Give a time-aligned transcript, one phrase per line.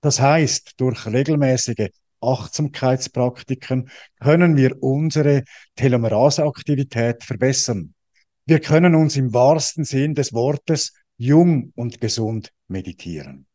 [0.00, 1.88] Das heißt, durch regelmäßige
[2.20, 5.44] Achtsamkeitspraktiken können wir unsere
[5.76, 7.94] Telomeraseaktivität verbessern.
[8.46, 13.46] Wir können uns im wahrsten Sinn des Wortes jung und gesund meditieren.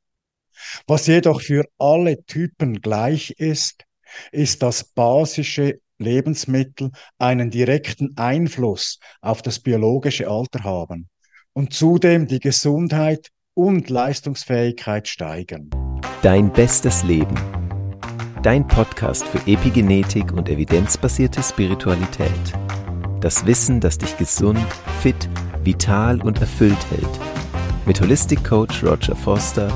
[0.88, 3.84] Was jedoch für alle Typen gleich ist,
[4.32, 11.10] ist, dass basische Lebensmittel einen direkten Einfluss auf das biologische Alter haben
[11.54, 15.70] und zudem die Gesundheit und Leistungsfähigkeit steigern.
[16.26, 17.36] Dein bestes Leben.
[18.42, 22.32] Dein Podcast für Epigenetik und evidenzbasierte Spiritualität.
[23.22, 24.66] Das Wissen, das dich gesund,
[25.04, 25.30] fit,
[25.64, 27.20] vital und erfüllt hält.
[27.86, 29.72] Mit Holistic Coach Roger Foster.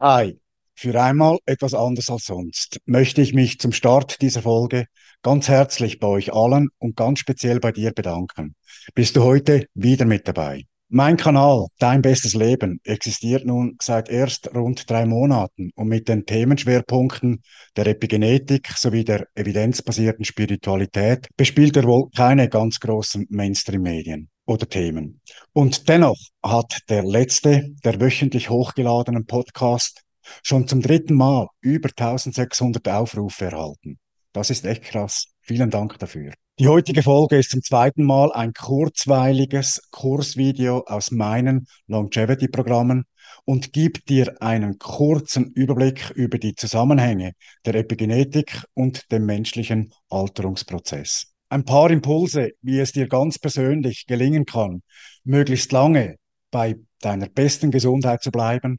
[0.00, 0.36] Hi,
[0.74, 4.86] für einmal etwas anders als sonst möchte ich mich zum Start dieser Folge
[5.22, 8.56] ganz herzlich bei euch allen und ganz speziell bei dir bedanken.
[8.96, 10.64] Bist du heute wieder mit dabei?
[10.88, 16.24] Mein Kanal Dein bestes Leben existiert nun seit erst rund drei Monaten und mit den
[16.24, 17.42] Themenschwerpunkten
[17.74, 25.20] der Epigenetik sowie der evidenzbasierten Spiritualität bespielt er wohl keine ganz großen Mainstream-Medien oder Themen.
[25.52, 30.02] Und dennoch hat der letzte der wöchentlich hochgeladenen Podcast
[30.44, 33.98] schon zum dritten Mal über 1600 Aufrufe erhalten.
[34.32, 35.32] Das ist echt krass.
[35.40, 36.32] Vielen Dank dafür.
[36.58, 43.04] Die heutige Folge ist zum zweiten Mal ein kurzweiliges Kursvideo aus meinen Longevity-Programmen
[43.44, 47.32] und gibt dir einen kurzen Überblick über die Zusammenhänge
[47.66, 51.26] der Epigenetik und dem menschlichen Alterungsprozess.
[51.50, 54.80] Ein paar Impulse, wie es dir ganz persönlich gelingen kann,
[55.24, 56.16] möglichst lange
[56.50, 58.78] bei deiner besten Gesundheit zu bleiben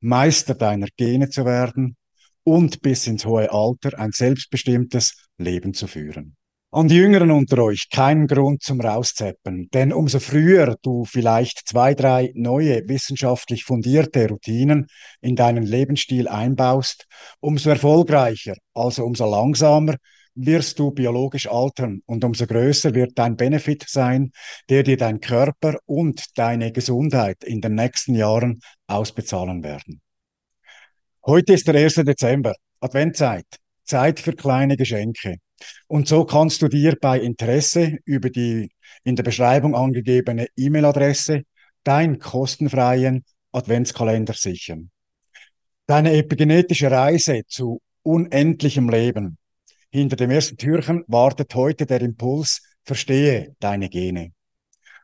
[0.00, 1.98] Meister deiner Gene zu werden
[2.44, 6.38] und bis ins hohe Alter ein selbstbestimmtes Leben zu führen.
[6.72, 11.94] An die Jüngeren unter euch keinen Grund zum Rauszeppen, denn umso früher du vielleicht zwei,
[11.94, 14.86] drei neue wissenschaftlich fundierte Routinen
[15.20, 17.06] in deinen Lebensstil einbaust,
[17.40, 19.96] umso erfolgreicher, also umso langsamer
[20.36, 24.30] wirst du biologisch altern und umso größer wird dein Benefit sein,
[24.68, 30.00] der dir dein Körper und deine Gesundheit in den nächsten Jahren ausbezahlen werden.
[31.26, 31.96] Heute ist der 1.
[31.96, 33.46] Dezember, Adventzeit,
[33.82, 35.38] Zeit für kleine Geschenke.
[35.86, 38.70] Und so kannst du dir bei Interesse über die
[39.04, 41.42] in der Beschreibung angegebene E-Mail-Adresse
[41.84, 44.90] deinen kostenfreien Adventskalender sichern.
[45.86, 49.38] Deine epigenetische Reise zu unendlichem Leben
[49.92, 54.32] hinter dem ersten Türchen wartet heute der Impuls, verstehe deine Gene.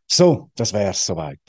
[0.06, 1.40] So, das wär's soweit.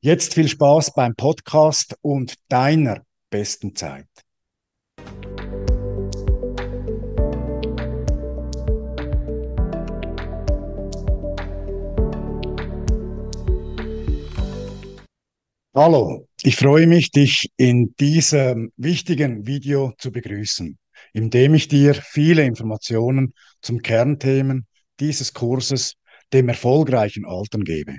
[0.00, 4.06] Jetzt viel Spaß beim Podcast und deiner besten Zeit.
[15.74, 20.78] Hallo, ich freue mich, dich in diesem wichtigen Video zu begrüßen
[21.14, 24.66] indem ich dir viele Informationen zum Kernthemen
[25.00, 25.94] dieses Kurses,
[26.32, 27.98] dem erfolgreichen Altern gebe.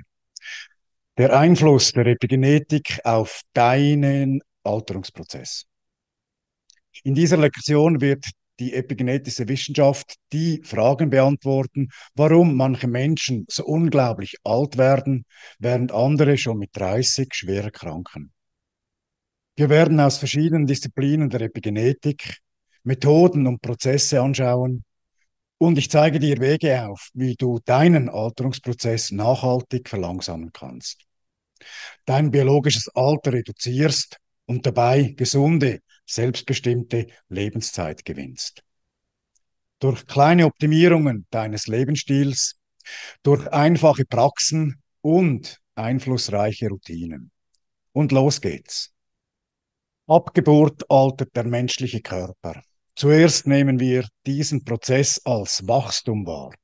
[1.16, 5.64] Der Einfluss der Epigenetik auf deinen Alterungsprozess.
[7.02, 8.26] In dieser Lektion wird
[8.58, 15.24] die epigenetische Wissenschaft die Fragen beantworten, warum manche Menschen so unglaublich alt werden,
[15.58, 18.32] während andere schon mit 30 schwer erkranken.
[19.56, 22.38] Wir werden aus verschiedenen Disziplinen der Epigenetik
[22.86, 24.84] Methoden und Prozesse anschauen.
[25.58, 31.02] Und ich zeige dir Wege auf, wie du deinen Alterungsprozess nachhaltig verlangsamen kannst.
[32.04, 38.62] Dein biologisches Alter reduzierst und dabei gesunde, selbstbestimmte Lebenszeit gewinnst.
[39.80, 42.56] Durch kleine Optimierungen deines Lebensstils,
[43.22, 47.30] durch einfache Praxen und einflussreiche Routinen.
[47.92, 48.92] Und los geht's.
[50.06, 52.62] Abgeburt altert der menschliche Körper.
[52.94, 56.54] Zuerst nehmen wir diesen Prozess als Wachstum wahr.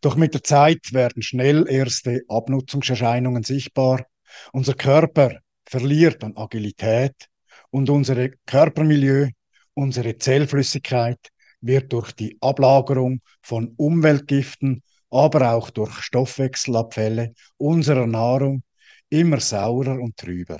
[0.00, 4.06] Doch mit der Zeit werden schnell erste Abnutzungserscheinungen sichtbar.
[4.52, 7.28] Unser Körper verliert an Agilität
[7.70, 9.28] und unser Körpermilieu,
[9.74, 11.18] unsere Zellflüssigkeit
[11.60, 18.62] wird durch die Ablagerung von Umweltgiften, aber auch durch Stoffwechselabfälle unserer Nahrung
[19.08, 20.58] immer saurer und trüber.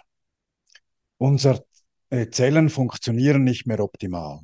[1.19, 1.65] Unsere
[2.31, 4.41] Zellen funktionieren nicht mehr optimal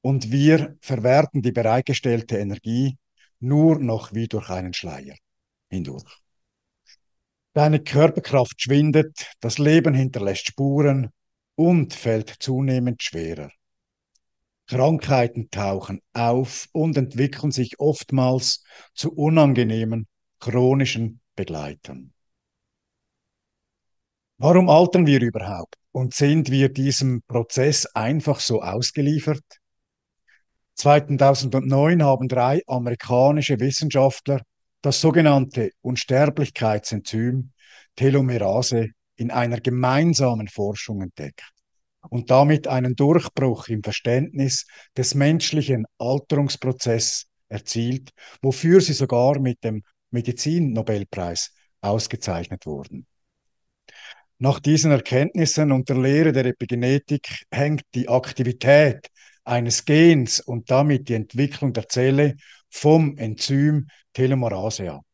[0.00, 2.96] und wir verwerten die bereitgestellte Energie
[3.38, 5.14] nur noch wie durch einen Schleier
[5.70, 6.21] hindurch.
[7.54, 11.10] Deine Körperkraft schwindet, das Leben hinterlässt Spuren
[11.54, 13.50] und fällt zunehmend schwerer.
[14.66, 18.64] Krankheiten tauchen auf und entwickeln sich oftmals
[18.94, 20.06] zu unangenehmen
[20.38, 22.12] chronischen Begleitern.
[24.38, 25.76] Warum altern wir überhaupt?
[25.92, 29.44] und sind wir diesem Prozess einfach so ausgeliefert?
[30.74, 34.40] 2009 haben drei amerikanische Wissenschaftler
[34.82, 37.52] das sogenannte Unsterblichkeitsenzym
[37.96, 41.52] Telomerase in einer gemeinsamen Forschung entdeckt
[42.10, 49.82] und damit einen Durchbruch im Verständnis des menschlichen Alterungsprozesses erzielt, wofür sie sogar mit dem
[50.10, 53.06] Medizin-Nobelpreis ausgezeichnet wurden.
[54.38, 59.08] Nach diesen Erkenntnissen und der Lehre der Epigenetik hängt die Aktivität
[59.44, 62.36] eines Gens und damit die Entwicklung der Zelle
[62.70, 65.04] vom Enzym Telomerase ab.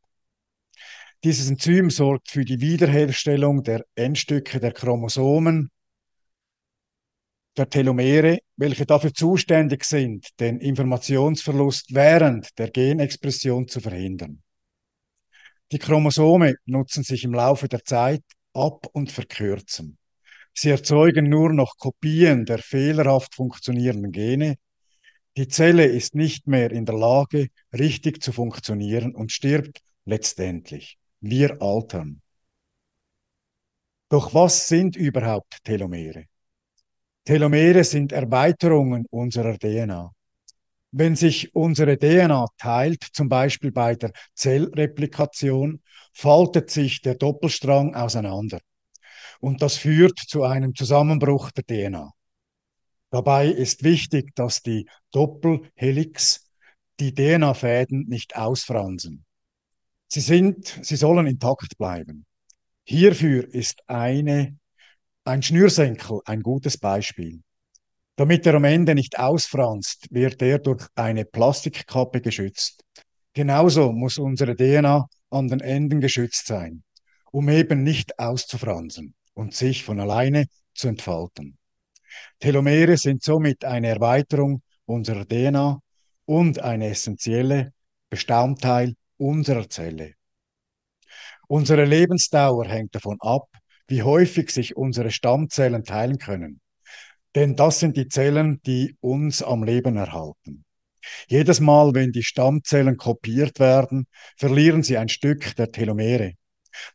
[1.25, 5.71] Dieses Enzym sorgt für die Wiederherstellung der Endstücke der Chromosomen,
[7.57, 14.43] der Telomere, welche dafür zuständig sind, den Informationsverlust während der Genexpression zu verhindern.
[15.73, 18.23] Die Chromosome nutzen sich im Laufe der Zeit
[18.55, 19.98] ab und verkürzen.
[20.61, 24.57] Sie erzeugen nur noch Kopien der fehlerhaft funktionierenden Gene.
[25.37, 30.99] Die Zelle ist nicht mehr in der Lage, richtig zu funktionieren und stirbt letztendlich.
[31.21, 32.23] Wir altern.
[34.09, 36.25] Doch was sind überhaupt Telomere?
[37.25, 40.11] Telomere sind Erweiterungen unserer DNA.
[40.91, 45.81] Wenn sich unsere DNA teilt, zum Beispiel bei der Zellreplikation,
[46.13, 48.59] faltet sich der Doppelstrang auseinander.
[49.41, 52.13] Und das führt zu einem Zusammenbruch der DNA.
[53.11, 56.51] Dabei ist wichtig, dass die Doppelhelix
[57.01, 59.25] die DNA-Fäden nicht ausfransen.
[60.09, 62.27] Sie sind, sie sollen intakt bleiben.
[62.85, 64.59] Hierfür ist eine
[65.25, 67.43] ein Schnürsenkel ein gutes Beispiel.
[68.17, 72.83] Damit er am Ende nicht ausfranst, wird er durch eine Plastikkappe geschützt.
[73.35, 76.83] Genauso muss unsere DNA an den Enden geschützt sein,
[77.31, 81.57] um eben nicht auszufransen und sich von alleine zu entfalten.
[82.41, 85.79] Telomere sind somit eine Erweiterung unserer DNA
[86.25, 87.73] und ein essentielle
[88.11, 90.15] Bestandteil unserer Zelle.
[91.47, 93.47] Unsere Lebensdauer hängt davon ab,
[93.87, 96.61] wie häufig sich unsere Stammzellen teilen können.
[97.37, 100.65] Denn das sind die Zellen, die uns am Leben erhalten.
[101.29, 104.07] Jedes Mal, wenn die Stammzellen kopiert werden,
[104.37, 106.35] verlieren sie ein Stück der Telomere.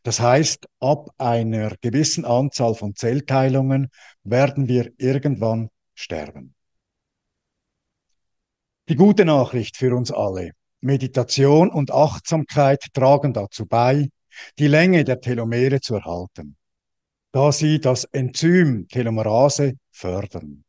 [0.02, 3.88] Das heißt, ab einer gewissen Anzahl von Zellteilungen
[4.22, 6.54] werden wir irgendwann sterben.
[8.88, 10.52] Die gute Nachricht für uns alle.
[10.80, 14.08] Meditation und Achtsamkeit tragen dazu bei,
[14.58, 16.56] die Länge der Telomere zu erhalten
[17.34, 20.64] da sie das Enzym Telomerase fördern.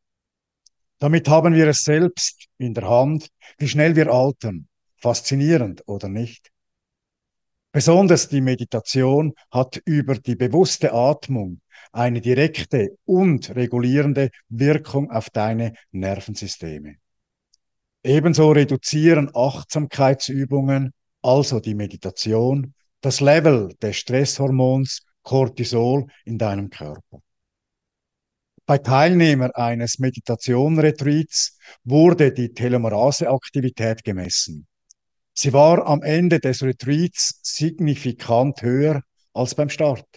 [0.98, 3.28] Damit haben wir es selbst in der Hand,
[3.60, 4.68] wie schnell wir altern.
[4.98, 6.50] Faszinierend oder nicht?
[7.76, 11.60] Besonders die Meditation hat über die bewusste Atmung
[11.92, 16.96] eine direkte und regulierende Wirkung auf deine Nervensysteme.
[18.02, 27.20] Ebenso reduzieren Achtsamkeitsübungen, also die Meditation, das Level des Stresshormons Cortisol in deinem Körper.
[28.66, 34.66] Bei Teilnehmer eines Meditation-Retreats wurde die Telomerase-Aktivität gemessen.
[35.38, 39.04] Sie war am Ende des Retreats signifikant höher
[39.34, 40.08] als beim Start.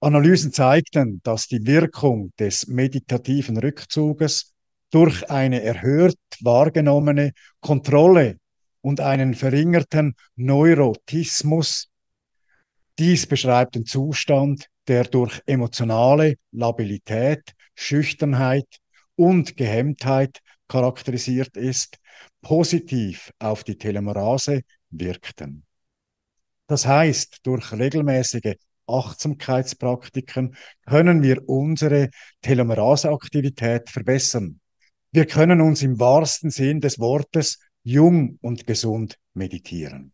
[0.00, 4.52] Analysen zeigten, dass die Wirkung des meditativen Rückzuges
[4.90, 8.36] durch eine erhöht wahrgenommene Kontrolle
[8.82, 11.88] und einen verringerten Neurotismus
[12.98, 18.66] dies beschreibt den Zustand, der durch emotionale Labilität, Schüchternheit
[19.16, 21.98] und Gehemmtheit charakterisiert ist,
[22.42, 25.64] positiv auf die Telomerase wirkten.
[26.66, 28.54] Das heißt, durch regelmäßige
[28.86, 30.56] Achtsamkeitspraktiken
[30.86, 32.10] können wir unsere
[32.42, 34.60] Telomeraseaktivität verbessern.
[35.12, 40.12] Wir können uns im wahrsten Sinn des Wortes jung und gesund meditieren.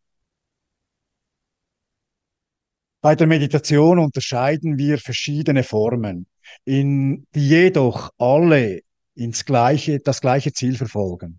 [3.01, 6.27] Bei der Meditation unterscheiden wir verschiedene Formen,
[6.65, 8.81] in, die jedoch alle
[9.15, 11.39] ins gleiche, das gleiche Ziel verfolgen.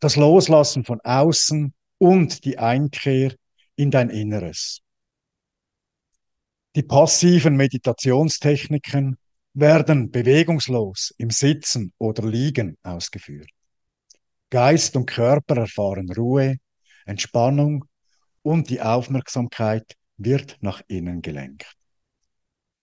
[0.00, 3.34] Das Loslassen von außen und die Einkehr
[3.74, 4.80] in dein Inneres.
[6.76, 9.16] Die passiven Meditationstechniken
[9.54, 13.50] werden bewegungslos im Sitzen oder Liegen ausgeführt.
[14.50, 16.58] Geist und Körper erfahren Ruhe,
[17.04, 17.84] Entspannung
[18.42, 21.74] und die Aufmerksamkeit wird nach innen gelenkt.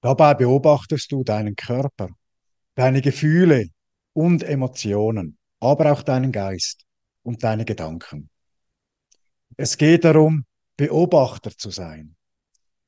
[0.01, 2.09] Dabei beobachtest du deinen Körper,
[2.75, 3.69] deine Gefühle
[4.13, 6.84] und Emotionen, aber auch deinen Geist
[7.25, 8.29] und deine Gedanken.
[9.57, 10.45] Es geht darum,
[10.77, 12.15] Beobachter zu sein.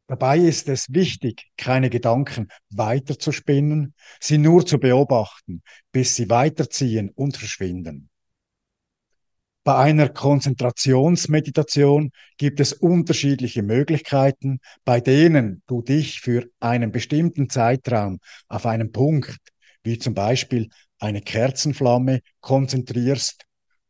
[0.08, 7.36] Dabei ist es wichtig, keine Gedanken weiterzuspinnen, sie nur zu beobachten, bis sie weiterziehen und
[7.36, 8.10] verschwinden.
[9.66, 18.20] Bei einer Konzentrationsmeditation gibt es unterschiedliche Möglichkeiten, bei denen du dich für einen bestimmten Zeitraum
[18.48, 19.40] auf einen Punkt,
[19.84, 23.47] wie zum Beispiel eine Kerzenflamme, konzentrierst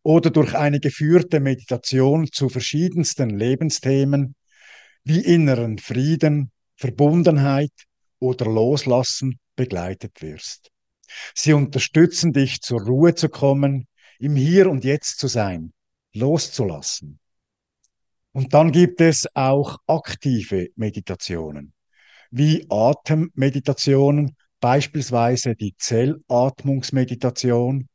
[0.08, 4.36] oder durch eine geführte Meditation zu verschiedensten Lebensthemen
[5.04, 7.74] wie inneren Frieden, Verbundenheit
[8.18, 10.72] oder Loslassen begleitet wirst.
[11.36, 13.86] Sie unterstützen dich zur Ruhe zu kommen,
[14.18, 15.74] im Hier und Jetzt zu sein,
[16.14, 17.20] loszulassen.
[18.32, 21.74] Und dann gibt es auch aktive Meditationen,
[22.32, 27.90] wie Atemmeditationen, beispielsweise die Zellatmungsmeditation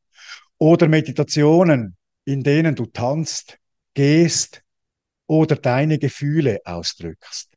[0.58, 3.58] oder Meditationen, in denen du tanzt,
[3.94, 4.62] gehst
[5.26, 7.52] oder deine Gefühle ausdrückst.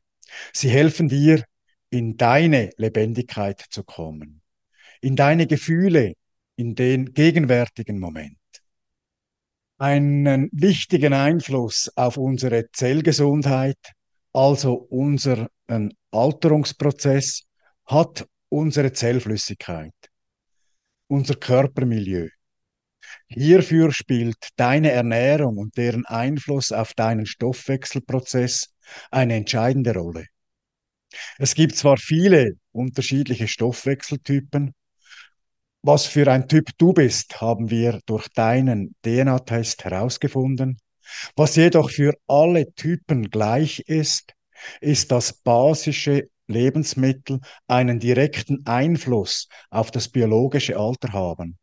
[0.52, 1.44] Sie helfen dir,
[1.90, 4.42] in deine Lebendigkeit zu kommen,
[5.00, 6.14] in deine Gefühle,
[6.56, 8.38] in den gegenwärtigen Moment.
[9.78, 13.78] Einen wichtigen Einfluss auf unsere Zellgesundheit,
[14.32, 15.48] also unseren
[16.10, 17.42] Alterungsprozess,
[17.84, 19.94] hat unsere Zellflüssigkeit,
[21.08, 22.28] unser Körpermilieu.
[23.28, 28.68] Hierfür spielt deine Ernährung und deren Einfluss auf deinen Stoffwechselprozess
[29.10, 30.26] eine entscheidende Rolle.
[31.38, 34.74] Es gibt zwar viele unterschiedliche Stoffwechseltypen,
[35.82, 40.78] was für ein Typ du bist, haben wir durch deinen DNA-Test herausgefunden.
[41.36, 44.32] Was jedoch für alle Typen gleich ist,
[44.80, 51.56] ist, dass basische Lebensmittel einen direkten Einfluss auf das biologische Alter haben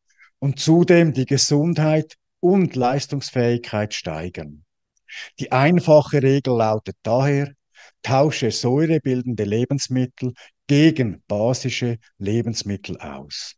[0.43, 4.65] und zudem die Gesundheit und Leistungsfähigkeit steigern.
[5.39, 7.53] Die einfache Regel lautet daher,
[8.01, 10.33] tausche säurebildende Lebensmittel
[10.67, 13.55] gegen basische Lebensmittel aus.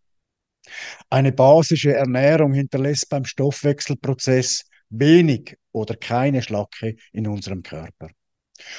[1.09, 8.09] Eine basische Ernährung hinterlässt beim Stoffwechselprozess wenig oder keine Schlacke in unserem Körper.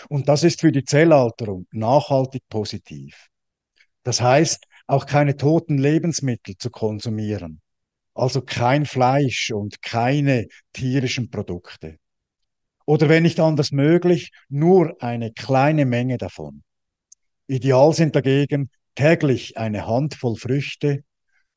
[0.09, 3.27] Und das ist für die Zellalterung nachhaltig positiv.
[4.05, 7.63] Das heißt, auch keine toten Lebensmittel zu konsumieren,
[8.17, 11.99] also kein Fleisch und keine tierischen Produkte.
[12.87, 16.63] Oder wenn nicht anders möglich, nur eine kleine Menge davon.
[17.49, 21.05] Ideal sind dagegen täglich eine Handvoll Früchte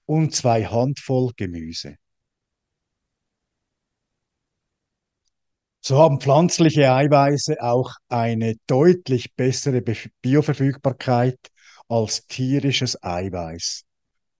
[0.05, 1.95] und zwei Handvoll Gemüse.
[5.81, 9.81] So haben pflanzliche Eiweiße auch eine deutlich bessere
[10.21, 11.39] Bioverfügbarkeit
[11.87, 13.85] als tierisches Eiweiß.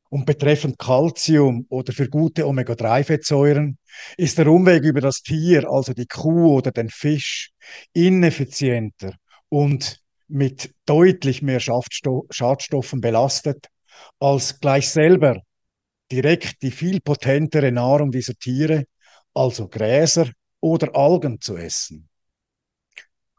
[0.10, 3.78] Und betreffend Calcium oder für gute Omega-3-Fettsäuren
[4.18, 7.52] ist der Umweg über das Tier, also die Kuh oder den Fisch,
[7.94, 9.14] ineffizienter
[9.50, 13.68] und mit deutlich mehr Schadstoffen belastet,
[14.20, 15.42] als gleich selber
[16.12, 18.86] direkt die viel potentere Nahrung dieser Tiere,
[19.36, 22.10] also Gräser oder Algen zu essen.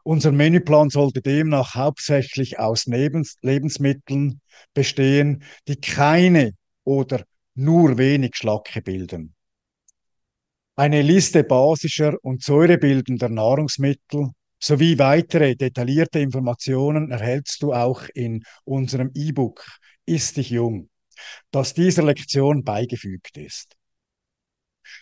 [0.03, 4.41] Unser Menüplan sollte demnach hauptsächlich aus Lebensmitteln
[4.73, 7.23] bestehen, die keine oder
[7.55, 9.35] nur wenig Schlacke bilden.
[10.75, 19.11] Eine Liste basischer und säurebildender Nahrungsmittel sowie weitere detaillierte Informationen erhältst du auch in unserem
[19.13, 19.65] E-Book
[20.05, 20.89] Ist dich jung,
[21.51, 23.75] das dieser Lektion beigefügt ist.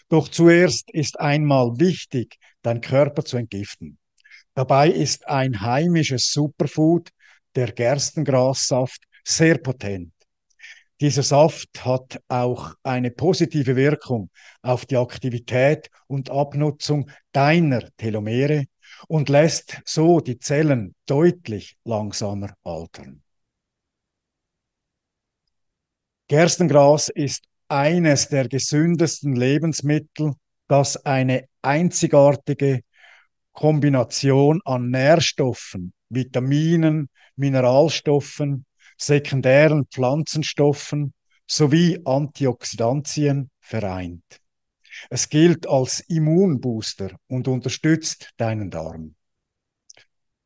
[0.10, 3.98] Doch zuerst ist einmal wichtig, dein Körper zu entgiften.
[4.54, 7.10] Dabei ist ein heimisches Superfood,
[7.56, 10.14] der Gerstengrassaft, sehr potent.
[11.01, 14.29] Dieser Saft hat auch eine positive Wirkung
[14.62, 18.65] auf die Aktivität und Abnutzung deiner Telomere
[19.08, 23.24] und lässt so die Zellen deutlich langsamer altern.
[26.27, 30.34] Gerstengras ist eines der gesündesten Lebensmittel,
[30.68, 32.82] das eine einzigartige
[33.53, 38.65] Kombination an Nährstoffen, Vitaminen, Mineralstoffen,
[39.00, 41.13] sekundären Pflanzenstoffen
[41.48, 44.24] sowie Antioxidantien vereint.
[45.10, 49.15] Es gilt als Immunbooster und unterstützt deinen Darm.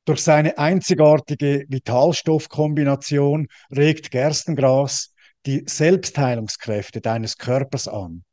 [0.06, 5.14] Durch seine einzigartige Vitalstoffkombination regt Gerstengras
[5.46, 8.24] die Selbstheilungskräfte deines Körpers an,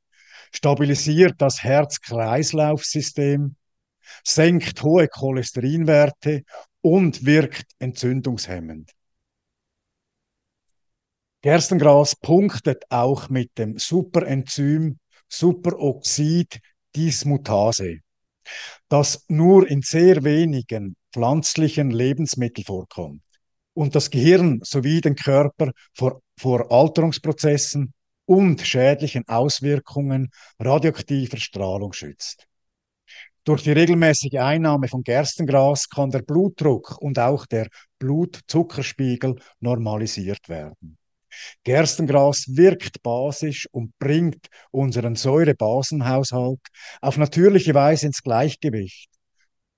[0.52, 3.56] stabilisiert das Herz-Kreislauf-System,
[4.24, 6.42] senkt hohe Cholesterinwerte
[6.80, 8.90] und wirkt entzündungshemmend.
[11.42, 16.60] Gerstengras punktet auch mit dem Superenzym Superoxid
[16.94, 18.00] Dismutase,
[18.88, 23.22] das nur in sehr wenigen pflanzlichen Lebensmitteln vorkommt.
[23.74, 27.94] und das Gehirn sowie den Körper vor, vor Alterungsprozessen
[28.26, 32.46] und schädlichen Auswirkungen radioaktiver Strahlung schützt.
[33.44, 37.68] Durch die regelmäßige Einnahme von Gerstengras kann der Blutdruck und auch der
[37.98, 40.98] Blutzuckerspiegel normalisiert werden.
[41.64, 46.60] Gerstengras wirkt basisch und bringt unseren Säurebasenhaushalt
[47.00, 49.10] auf natürliche Weise ins Gleichgewicht,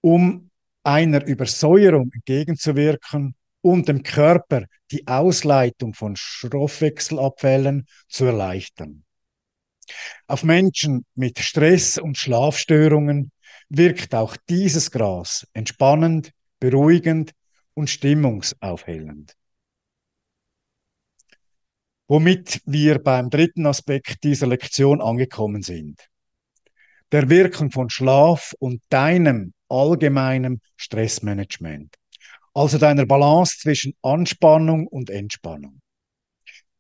[0.00, 0.50] um
[0.82, 9.04] einer Übersäuerung entgegenzuwirken und dem Körper die Ausleitung von Stoffwechselabfällen zu erleichtern.
[10.26, 13.30] Auf Menschen mit Stress und Schlafstörungen
[13.68, 17.32] wirkt auch dieses Gras entspannend, beruhigend
[17.75, 19.35] und stimmungsaufhellend.
[22.12, 26.11] Womit wir beim dritten Aspekt dieser Lektion angekommen sind.
[27.11, 31.95] Der Wirkung von Schlaf und deinem allgemeinen Stressmanagement.
[32.52, 35.81] Also deiner Balance zwischen Anspannung und Entspannung.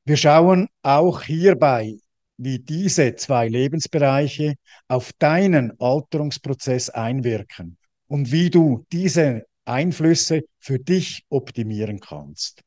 [0.04, 1.96] Wir schauen auch hierbei
[2.36, 11.24] wie diese zwei Lebensbereiche auf deinen Alterungsprozess einwirken und wie du diese Einflüsse für dich
[11.30, 12.62] optimieren kannst.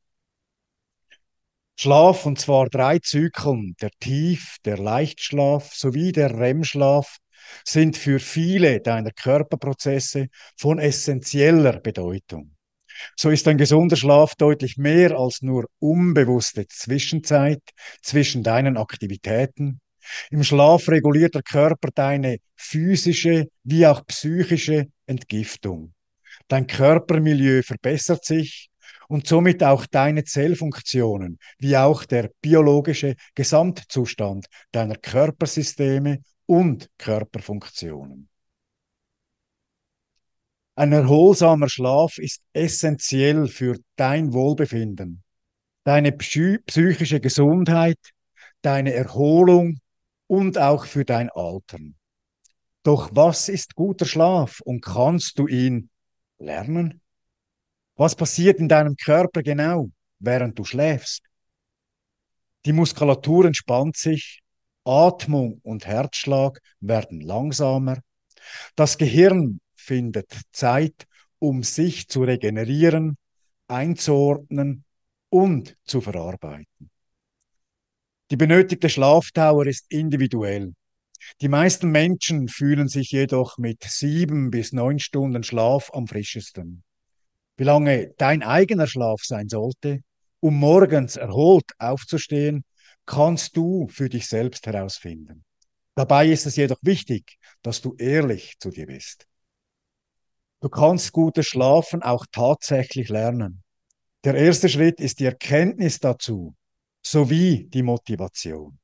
[1.78, 7.18] Schlaf, und zwar drei Zyklen, der Tief-, der Leichtschlaf sowie der REM-Schlaf,
[7.64, 12.56] sind für viele deiner Körperprozesse von essentieller Bedeutung.
[13.14, 17.60] So ist ein gesunder Schlaf deutlich mehr als nur unbewusste Zwischenzeit
[18.02, 19.80] zwischen deinen Aktivitäten.
[20.30, 25.92] Im Schlaf reguliert der Körper deine physische wie auch psychische Entgiftung.
[26.48, 28.70] Dein Körpermilieu verbessert sich
[29.08, 38.28] und somit auch deine Zellfunktionen, wie auch der biologische Gesamtzustand deiner Körpersysteme und Körperfunktionen.
[40.74, 45.22] Ein erholsamer Schlaf ist essentiell für dein Wohlbefinden,
[45.84, 47.98] deine psychische Gesundheit,
[48.60, 49.78] deine Erholung
[50.26, 51.96] und auch für dein Altern.
[52.82, 55.88] Doch was ist guter Schlaf und kannst du ihn
[56.38, 57.00] lernen?
[57.96, 61.22] Was passiert in deinem Körper genau, während du schläfst?
[62.66, 64.40] Die Muskulatur entspannt sich,
[64.84, 67.98] Atmung und Herzschlag werden langsamer,
[68.76, 71.06] das Gehirn findet Zeit,
[71.38, 73.16] um sich zu regenerieren,
[73.66, 74.84] einzuordnen
[75.28, 76.90] und zu verarbeiten.
[78.30, 80.74] Die benötigte Schlafdauer ist individuell.
[81.40, 86.84] Die meisten Menschen fühlen sich jedoch mit sieben bis neun Stunden Schlaf am frischesten.
[87.56, 90.00] Wie lange dein eigener Schlaf sein sollte,
[90.40, 92.64] um morgens erholt aufzustehen,
[93.06, 95.44] kannst du für dich selbst herausfinden.
[95.94, 99.26] Dabei ist es jedoch wichtig, dass du ehrlich zu dir bist.
[100.60, 103.62] Du kannst gutes Schlafen auch tatsächlich lernen.
[104.24, 106.54] Der erste Schritt ist die Erkenntnis dazu
[107.02, 108.78] sowie die Motivation.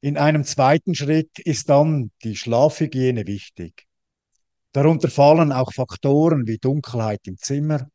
[0.00, 3.86] In einem zweiten Schritt ist dann die Schlafhygiene wichtig.
[4.76, 7.88] Darunter fallen auch Faktoren wie Dunkelheit im Zimmer,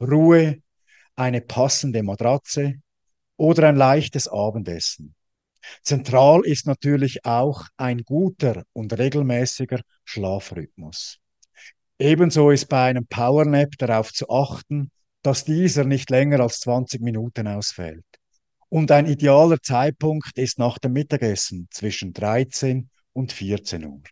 [0.00, 0.58] Ruhe,
[1.16, 2.74] eine passende Matratze
[3.36, 5.16] oder ein leichtes Abendessen.
[5.82, 11.18] Zentral ist natürlich auch ein guter und regelmäßiger Schlafrhythmus.
[11.98, 17.48] Ebenso ist bei einem Powernap darauf zu achten, dass dieser nicht länger als 20 Minuten
[17.48, 18.06] ausfällt.
[18.68, 24.02] Und ein idealer Zeitpunkt ist nach dem Mittagessen zwischen 13 und 14 Uhr.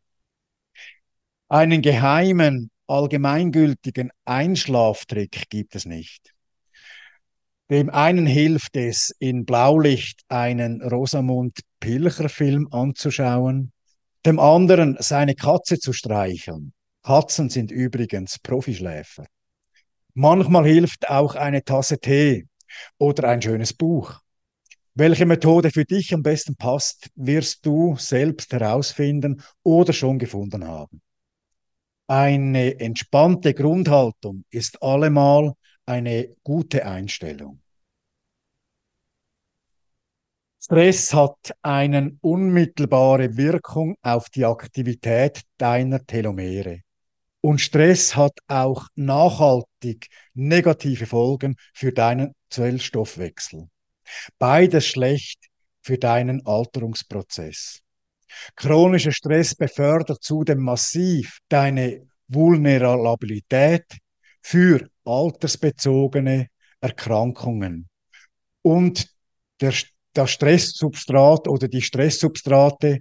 [1.49, 6.33] Einen geheimen, allgemeingültigen Einschlaftrick gibt es nicht.
[7.71, 13.73] Dem einen hilft es, in Blaulicht einen Rosamund Pilcher Film anzuschauen,
[14.25, 16.73] dem anderen seine Katze zu streicheln
[17.07, 19.27] Katzen sind übrigens Profischläfer.
[20.15, 22.49] Manchmal hilft auch eine Tasse Tee
[22.99, 24.19] oder ein schönes Buch.
[24.95, 31.01] Welche Methode für dich am besten passt, wirst du selbst herausfinden oder schon gefunden haben.
[32.09, 35.55] Eine entspannte Grundhaltung ist allemal
[35.87, 37.61] eine gute Einstellung.
[40.61, 46.81] Stress hat eine unmittelbare Wirkung auf die Aktivität deiner Telomere.
[47.41, 53.69] Und Stress hat auch nachhaltig negative Folgen für deinen Zellstoffwechsel.
[54.39, 55.47] Beides schlecht
[55.83, 57.83] für deinen Alterungsprozess.
[58.55, 63.85] Chronischer Stress befördert zudem massiv deine Vulnerabilität
[64.43, 66.49] für altersbezogene
[66.81, 67.89] Erkrankungen.
[68.63, 69.09] Und
[69.61, 69.73] der,
[70.13, 73.01] das Stresssubstrat oder die Stresssubstrate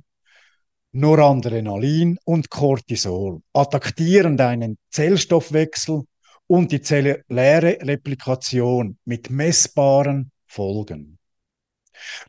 [0.91, 6.03] Noradrenalin und Cortisol attackieren deinen Zellstoffwechsel
[6.47, 11.17] und die zelluläre Replikation mit messbaren Folgen.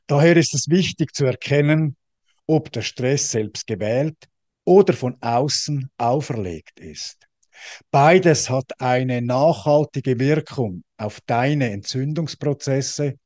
[0.07, 1.97] Daher ist es wichtig zu erkennen,
[2.47, 4.17] ob der Stress selbst gewählt
[4.65, 7.27] oder von außen auferlegt ist.
[7.91, 13.19] Beides hat eine nachhaltige Wirkung auf deine Entzündungsprozesse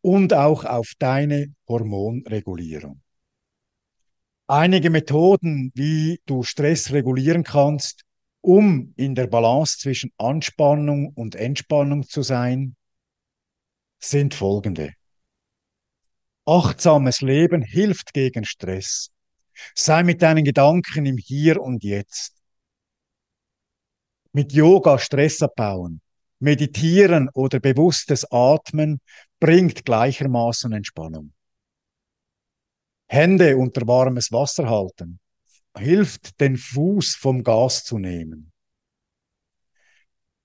[0.00, 3.00] und auch auf deine Hormonregulierung.
[4.46, 8.04] Einige Methoden, wie du Stress regulieren kannst,
[8.40, 12.76] um in der Balance zwischen Anspannung und Entspannung zu sein,
[13.98, 14.94] sind folgende.
[16.48, 19.10] Achtsames Leben hilft gegen Stress.
[19.74, 22.32] Sei mit deinen Gedanken im Hier und Jetzt.
[24.32, 26.00] Mit Yoga Stress abbauen.
[26.38, 29.00] Meditieren oder bewusstes Atmen
[29.40, 31.32] bringt gleichermaßen Entspannung.
[33.08, 35.20] Hände unter warmes Wasser halten
[35.78, 38.52] hilft, den Fuß vom Gas zu nehmen.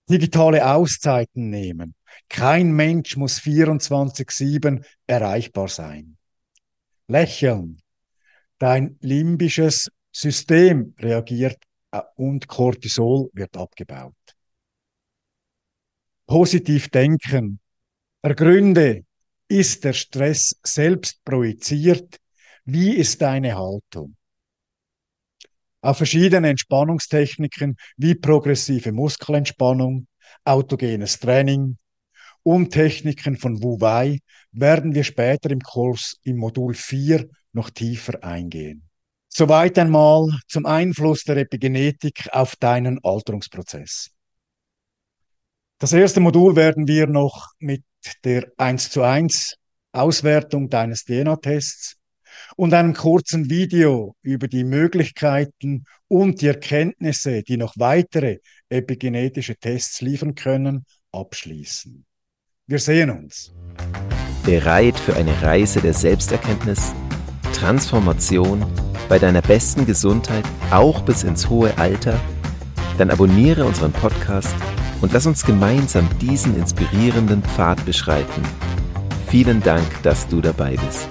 [0.09, 1.95] Digitale Auszeiten nehmen.
[2.29, 6.17] Kein Mensch muss 24-7 erreichbar sein.
[7.07, 7.81] Lächeln.
[8.59, 11.57] Dein limbisches System reagiert
[11.91, 14.13] äh, und Cortisol wird abgebaut.
[16.25, 17.59] Positiv denken.
[18.21, 19.05] Ergründe,
[19.47, 22.17] ist der Stress selbst projiziert?
[22.65, 24.15] Wie ist deine Haltung?
[25.83, 30.07] Auf verschiedene Entspannungstechniken wie progressive Muskelentspannung,
[30.45, 31.75] autogenes Training
[32.41, 34.19] und Techniken von Wu Wei
[34.53, 38.87] werden wir später im Kurs im Modul 4 noch tiefer eingehen.
[39.27, 44.09] Soweit einmal zum Einfluss der Epigenetik auf deinen Alterungsprozess.
[45.79, 47.83] Das erste Modul werden wir noch mit
[48.23, 49.57] der 1 zu 1
[49.91, 51.97] Auswertung deines DNA-Tests
[52.55, 58.39] und einem kurzen Video über die Möglichkeiten und die Erkenntnisse, die noch weitere
[58.69, 62.05] epigenetische Tests liefern können, abschließen.
[62.67, 63.53] Wir sehen uns.
[64.45, 66.93] Bereit für eine Reise der Selbsterkenntnis,
[67.53, 68.65] Transformation
[69.09, 72.19] bei deiner besten Gesundheit, auch bis ins hohe Alter?
[72.97, 74.55] Dann abonniere unseren Podcast
[75.01, 78.43] und lass uns gemeinsam diesen inspirierenden Pfad beschreiten.
[79.27, 81.07] Vielen Dank, dass du dabei bist.